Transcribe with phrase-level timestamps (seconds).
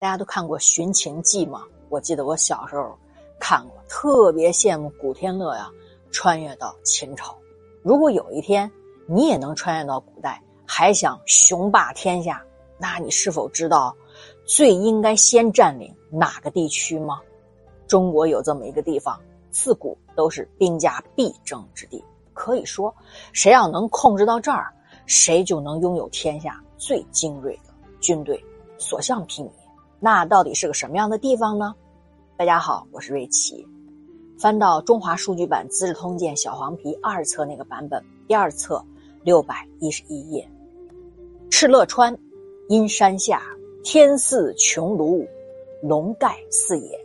[0.00, 1.62] 大家都看过《寻秦记》吗？
[1.90, 2.96] 我记得我小时候
[3.38, 5.70] 看过，特别羡慕古天乐呀，
[6.10, 7.36] 穿越到秦朝。
[7.82, 8.72] 如果有一天
[9.04, 12.42] 你也能穿越到古代，还想雄霸天下，
[12.78, 13.94] 那你是否知道
[14.46, 17.20] 最应该先占领哪个地区吗？
[17.86, 19.20] 中国有这么一个地方，
[19.50, 22.02] 自古都是兵家必争之地。
[22.32, 22.94] 可以说，
[23.34, 24.72] 谁要能控制到这儿，
[25.04, 27.70] 谁就能拥有天下最精锐的
[28.00, 28.42] 军队，
[28.78, 29.50] 所向披靡。
[30.02, 31.74] 那到底是个什么样的地方呢？
[32.34, 33.66] 大家好，我是瑞奇。
[34.38, 38.82] 翻到中华数据版《资治通鉴》小黄皮二册那个版本，第二册
[39.22, 40.48] 六百一十一页。
[41.50, 42.16] 敕勒川，
[42.70, 43.42] 阴山下，
[43.84, 45.28] 天似穹庐，
[45.82, 46.98] 笼盖四野。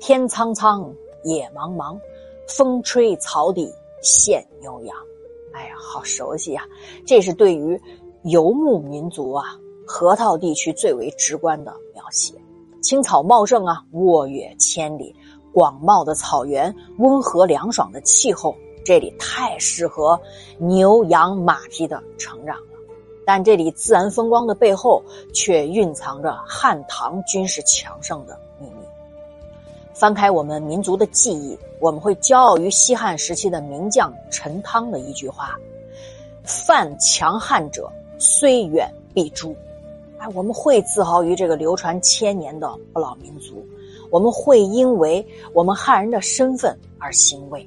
[0.00, 0.90] 天苍苍，
[1.24, 2.00] 野茫茫，
[2.46, 4.96] 风吹草低见牛羊。
[5.52, 6.66] 哎呀，好熟悉呀！
[7.04, 7.78] 这是对于
[8.22, 9.60] 游牧民族啊。
[9.90, 12.34] 河套地区最为直观的描写，
[12.88, 15.14] 青草茂盛啊，沃野千里，
[15.52, 20.18] 广袤的草原，温和凉爽的气候，这里太适合
[20.56, 22.78] 牛羊马匹的成长了。
[23.26, 25.02] 但这里自然风光的背后，
[25.34, 28.86] 却蕴藏着汉唐军事强盛的秘密。
[29.92, 35.58] 翻开我们民族的记忆，我们会骄傲于西汉时期的名将陈汤的一句话
[36.42, 39.54] ：“犯强汉者，虽远必诛。”
[40.18, 43.64] 哎，我们会自豪于这个流传千年的不老民族，
[44.10, 47.66] 我们会因为我们汉人的身份而欣慰，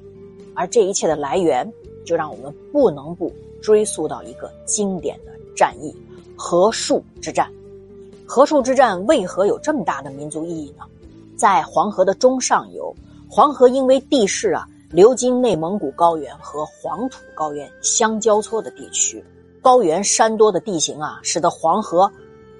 [0.54, 1.70] 而这一切的来源，
[2.04, 5.94] 就让我们不能不追溯到一个经典的战役——
[6.36, 7.50] 河澍之战。
[8.26, 10.84] 河澍之战为何有这么大的民族意义呢？
[11.36, 12.94] 在黄河的中上游，
[13.30, 19.24] 黄河因为地势啊，流经内蒙古高原和黄土高原相交错的地区，
[19.62, 22.10] 高原山多的地形啊，使得黄河。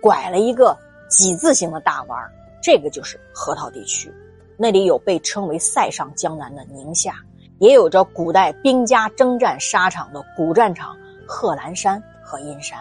[0.03, 0.77] 拐了一个
[1.09, 4.13] 几字形的大弯儿这个就是河套地区。
[4.59, 7.15] 那里有被称为塞上江南的宁夏，
[7.59, 10.97] 也有着古代兵家征战沙场的古战场
[11.27, 12.79] 贺兰山和阴山。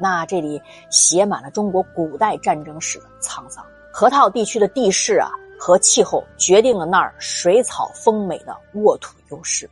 [0.00, 3.64] 那这里写满了中国古代战争史的沧桑。
[3.92, 9.68] 河套地区的地势啊和气候决定了那儿水草丰美的沃土优势，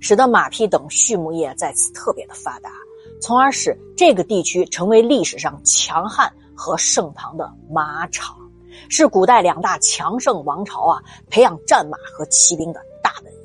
[0.00, 2.70] 使得马匹等畜牧业在此特别的发达。
[3.20, 8.36] 从而使这个地区成为历史上强悍和盛唐的马场，
[8.88, 13.38] 是古代两大强盛王朝啊培养战马和骑兵的大本营。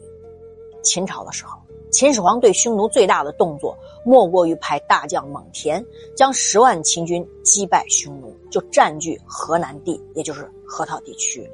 [0.82, 1.60] 秦朝的时候，
[1.92, 5.84] 秦始皇对匈奴最大的动作，莫过于派大将蒙恬
[6.16, 11.50] 将十万秦军击败匈奴，就占据河南地，也就是河套地区，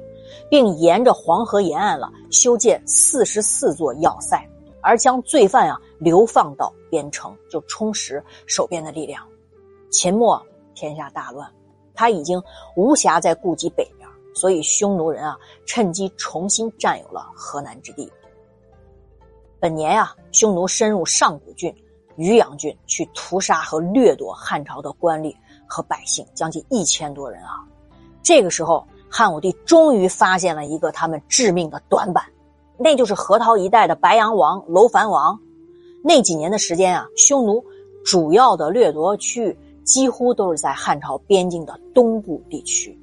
[0.48, 4.48] 并沿着黄河沿岸了修建四十四座要塞。
[4.82, 9.26] 而将罪犯啊流放到边城，就充实守边的力量。
[9.90, 10.44] 秦末
[10.74, 11.50] 天下大乱，
[11.94, 12.42] 他已经
[12.76, 18.10] 无暇再顾及北边，所以匈奴人啊趁机重新占有了河南之地。
[19.60, 21.72] 本年啊，匈奴深入上古郡、
[22.16, 25.32] 渔阳郡，去屠杀和掠夺汉朝的官吏
[25.68, 27.62] 和百姓，将近一千多人啊。
[28.22, 32.24] 这个时候，汉武帝终于发现了一个他们致命的短板。
[32.82, 35.38] 那就是河套一带的白羊王、楼烦王。
[36.02, 37.64] 那几年的时间啊，匈奴
[38.04, 42.98] 主要的掠夺区域几乎都是在汉朝边境的东部地区，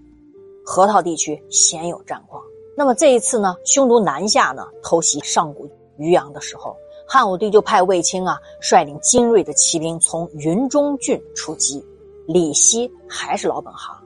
[0.65, 2.43] 河套地区鲜有战况。
[2.75, 6.75] 那么这一次呢，匈奴南下呢，偷袭上古渔阳的时候，
[7.07, 11.83] 汉武帝就派卫青啊，率领精锐的骑兵从云中郡出击。
[12.25, 13.98] 李希还是老本行。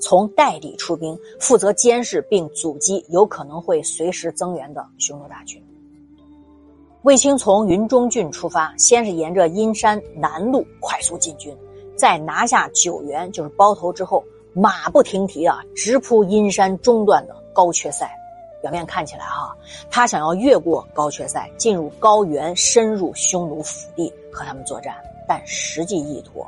[0.00, 5.62] 从代理出兵，负责监视并阻击有可能会随时增援的匈奴大军。
[7.02, 11.56] 卫青从云中郡出发，先是沿着阴山南路快速进军，
[11.96, 14.22] 在拿下九原就是包头之后，
[14.52, 18.10] 马不停蹄啊，直扑阴山中段的高阙塞。
[18.60, 19.56] 表面看起来哈，
[19.88, 24.96] 他想要越过高阙塞，进入高原，深入匈奴腹地和他们作战，
[25.28, 26.44] 但实际意图。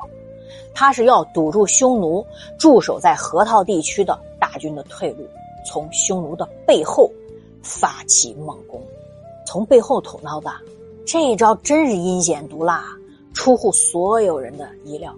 [0.75, 2.25] 他是要堵住匈奴
[2.59, 5.27] 驻守在河套地区的大军的退路，
[5.67, 7.11] 从匈奴的背后
[7.63, 8.83] 发起猛攻，
[9.47, 10.49] 从背后捅刀子，
[11.07, 12.85] 这一招真是阴险毒辣，
[13.35, 15.15] 出乎所有人的意料。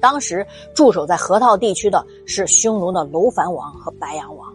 [0.00, 4.52] 当时驻守在河套地区的是匈奴的楼烦王和白羊王，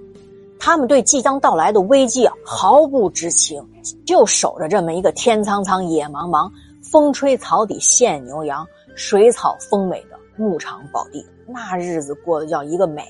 [0.60, 3.68] 他们对即将到来的危机啊毫不知情，
[4.06, 6.50] 就守着这么一个天苍苍、野茫茫、
[6.84, 10.20] 风吹草底见牛羊、水草丰美的。
[10.42, 13.08] 牧场宝地，那日子过得叫一个美。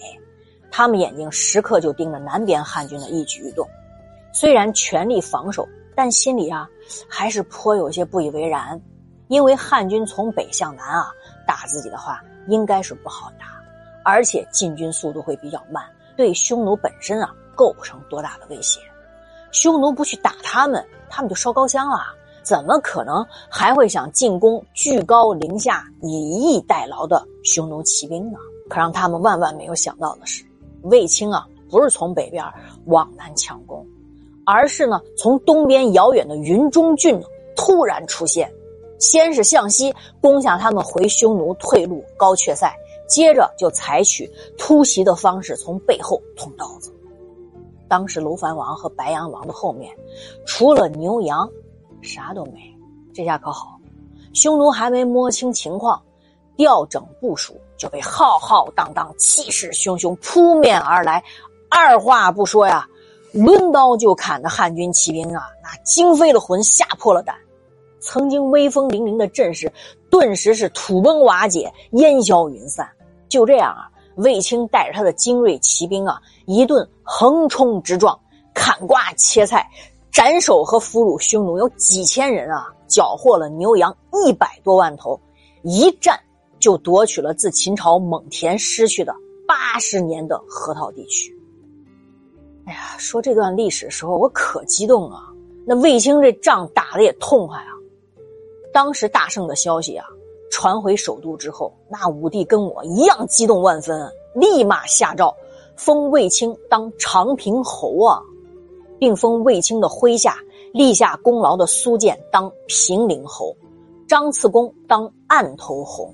[0.70, 3.68] 他们眼睛时刻就盯着南边汉军的一举一动，
[4.34, 6.70] 虽然全力防守，但心里啊
[7.08, 8.80] 还是颇有些不以为然。
[9.28, 11.10] 因为汉军从北向南啊
[11.48, 13.46] 打自己的话，应该是不好打，
[14.04, 15.86] 而且进军速度会比较慢，
[16.18, 18.82] 对匈奴本身啊构不成多大的威胁。
[19.52, 28.38] 匈奴不去打他们，他们就烧高香了，怎么可能还会想进攻居高临下、以逸待劳的匈奴骑兵呢？
[28.70, 30.44] 可让他们万万没有想到的是，
[30.84, 32.44] 卫青啊不是从北边
[32.86, 33.86] 往南强攻，
[34.46, 37.22] 而是呢从东边遥远的云中郡
[37.56, 38.52] 突然出现。
[38.98, 39.92] 先是向西
[40.22, 42.72] 攻下他们回匈奴退路高阙塞，
[43.10, 46.94] 接着就采取突袭的方式从背后捅刀子。
[47.88, 49.92] 当时楼烦王和白羊王的后面，
[50.46, 51.50] 除了牛羊，
[52.02, 52.74] 啥都没。
[53.14, 53.80] 这下可好，
[54.34, 56.02] 匈奴还没摸清情况，
[56.56, 61.24] 调整部署就被浩浩荡荡、气势汹汹扑面而来，
[61.70, 62.88] 二话不说呀，
[63.34, 67.36] 抡刀就砍的汉军骑兵啊，那惊飞了魂，吓破了胆。
[68.00, 69.72] 曾经威风凛凛的阵势，
[70.10, 72.90] 顿时是土崩瓦解、烟消云散。
[73.30, 78.20] 就这样啊，卫青带着他的精锐骑兵啊，一顿横冲直撞，
[78.54, 79.70] 砍瓜切菜，
[80.12, 85.18] 斩首和俘虏匈奴有几千人啊，缴获了牛羊一百多万头，
[85.64, 86.20] 一战
[86.60, 89.16] 就夺取了自秦朝蒙恬失去的
[89.48, 91.34] 八十年的河套地区。
[92.66, 95.30] 哎呀，说这段历史的时候，我可激动啊！
[95.66, 97.72] 那卫青这仗打的也痛快啊！
[98.74, 100.06] 当时大胜的消息啊，
[100.52, 105.34] 传回首都之后，那武帝跟我一样激动万分，立马下诏
[105.78, 108.22] 封卫青当长平侯啊，
[109.02, 110.38] 并封卫青的麾下
[110.72, 113.52] 立下功劳的苏建当平陵侯，
[114.08, 116.14] 张次公当案头侯。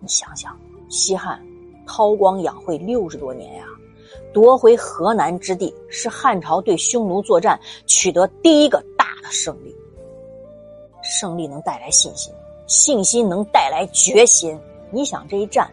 [0.00, 0.58] 你想想，
[0.88, 1.40] 西汉
[1.86, 3.64] 韬光养晦六十多年呀，
[4.34, 9.72] 夺回河南之地，是汉朝对匈奴作战取得第一个大的胜利。
[11.00, 12.34] 胜利能带来信心，
[12.66, 14.58] 信心能带来决心。
[14.90, 15.70] 你想这一战，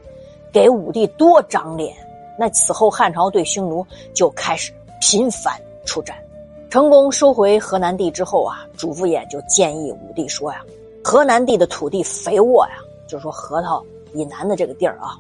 [0.54, 1.98] 给武帝多长脸？
[2.38, 4.72] 那此后汉朝对匈奴就开始
[5.02, 6.18] 频繁出战，
[6.70, 10.62] 成功收回河南地之后啊，主父偃就建议武帝说呀
[11.04, 12.76] ：“河南地的土地肥沃呀，
[13.08, 13.84] 就是说河套
[14.14, 15.16] 以南的这个地儿啊，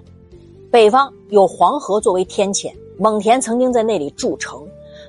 [0.71, 4.67] 北方有黄河作为天堑，蒙恬曾经在那里筑城，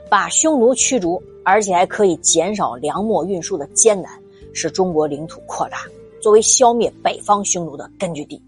[0.08, 4.12] 把匈奴驱逐，而且还可以减少粮秣运输的艰难。”
[4.58, 5.80] 使中国领土扩大，
[6.18, 8.40] 作为消灭北方匈奴的根据地。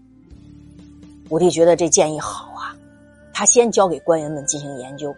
[1.29, 2.75] 武帝觉得这建议好啊，
[3.31, 5.13] 他先交给官员们进行研究。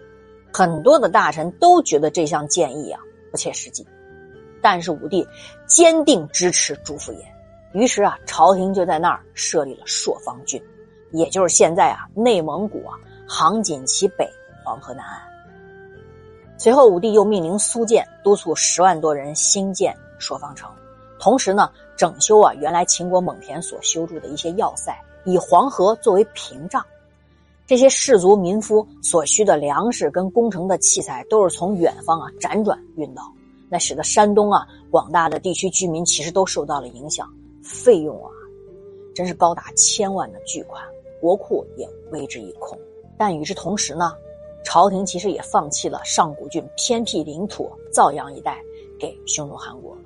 [0.53, 3.00] 很多的大臣都觉得这项建议啊
[3.31, 3.86] 不切实际，
[4.62, 5.27] 但是武帝
[5.65, 7.18] 坚定支持主父偃，
[7.74, 10.62] 于是啊，朝廷就在那儿设立了朔方郡，
[11.12, 14.30] 也就是现在啊内蒙古啊杭锦旗北，
[14.63, 15.21] 黄河南岸。
[16.57, 20.69] 随后，武帝又命令苏建督促十万多人兴建朔方城。
[21.18, 24.94] 同时呢，整修啊，原来秦国蒙恬所修筑的一些要塞，
[25.24, 26.86] 以黄河作为屏障。
[27.72, 33.24] 这些士族民夫所需的粮食跟工程的器材，都是从远方啊辗转运到，
[33.70, 37.26] 那使得山东啊广大的地区居民其实都受到了影响，
[37.64, 38.30] 费用啊，
[39.16, 40.84] 真是高达千万的巨款，
[41.22, 42.78] 国库也为之一空。
[43.18, 44.12] 但与之同时呢，
[44.66, 48.62] 朝廷其实也放弃了上古郡偏僻领土造阳一带
[49.00, 49.98] 给匈奴韩国。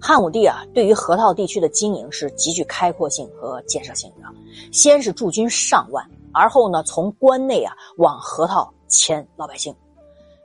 [0.00, 4.26] 汉武帝啊，对于河套地区的经营是极具开阔性和建设性的。
[4.72, 9.74] 先是驻军上万，而后呢，从关内啊往河套迁老百姓，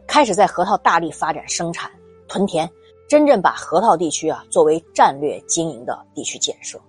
[0.08, 1.92] 开始在河套大力发展生产
[2.28, 2.70] 屯田，
[3.08, 6.80] 真正把河套地区啊作为战略经营的地区建设。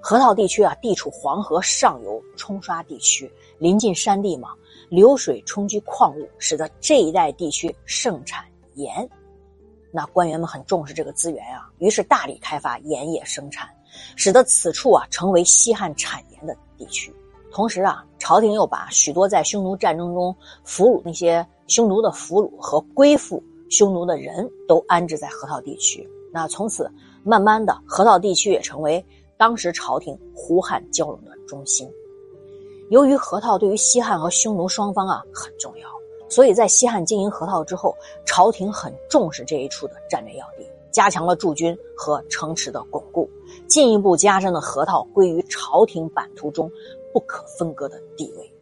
[0.00, 4.50] 河套地区啊，地处黄河上游冲刷地区，临近山地嘛，
[4.88, 9.08] 流水冲击矿物，使得这一带地区盛产盐。
[9.90, 13.68] 那官员们很重视这个资源啊，于是大力开发盐业生产，
[14.14, 17.12] 使得此处啊成为西汉产盐的地区。
[17.56, 26.06] 同时啊，朝廷又把许多在匈奴战争中俘虏那些匈奴的俘虏和归附匈奴的人都安置在河套地区。
[26.30, 26.86] 那从此，
[27.24, 29.02] 慢慢的，河套地区也成为
[29.38, 31.90] 当时朝廷胡汉交融的中心。
[32.90, 35.88] 由于河套对于西汉和匈奴双方啊很重要。
[36.28, 37.96] 所以在西汉经营河套之后，
[38.26, 43.26] 朝廷很重视这一处的战略要地，加强了驻军和城池的巩固，
[43.66, 46.70] 进一步加深了河套归于朝廷版图中
[47.16, 48.54] 不可分割的地位。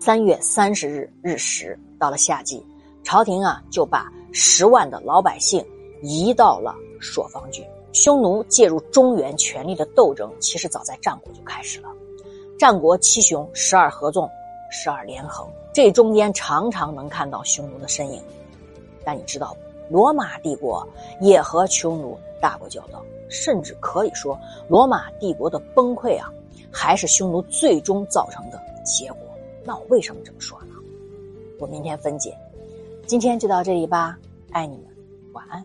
[0.00, 2.60] 三月三十日日食，到了夏季，
[3.04, 5.64] 朝廷啊就把十万的老百姓
[6.02, 7.64] 移到了朔方郡。
[7.92, 11.88] 匈奴介入中原权力的斗争，其实早在战国就开始了。
[12.58, 14.28] 战国七雄，十二合纵，
[14.68, 15.48] 十二连横。
[15.72, 18.20] 这中间常常能看到匈奴的身影，
[19.04, 19.56] 但你知道，
[19.88, 20.84] 罗马帝国
[21.20, 26.32] 也和匈奴打过交道，甚至可以说，罗马帝国的崩溃啊，
[26.70, 29.18] 还是匈奴最终造成的结果。
[29.64, 30.74] 那我为什么这么说呢？
[31.58, 32.36] 我明天分解。
[33.06, 34.18] 今天就到这里吧，
[34.50, 34.86] 爱你们，
[35.32, 35.64] 晚安。